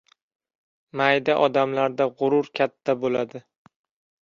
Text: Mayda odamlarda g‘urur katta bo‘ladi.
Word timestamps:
Mayda 1.01 1.35
odamlarda 1.49 2.09
g‘urur 2.23 2.51
katta 2.63 2.99
bo‘ladi. 3.07 3.45